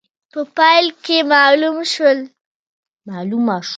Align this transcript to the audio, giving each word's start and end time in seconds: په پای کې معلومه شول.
په 0.33 0.41
پای 0.55 0.83
کې 1.03 1.17
معلومه 1.33 1.85
شول. 1.93 2.19